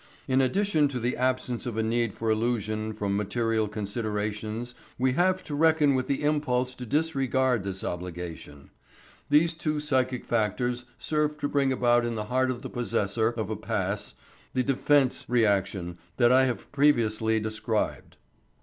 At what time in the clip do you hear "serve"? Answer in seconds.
10.97-11.37